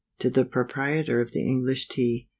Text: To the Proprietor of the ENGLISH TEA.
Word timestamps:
To 0.17 0.31
the 0.31 0.45
Proprietor 0.45 1.21
of 1.21 1.31
the 1.31 1.45
ENGLISH 1.47 1.87
TEA. 1.87 2.27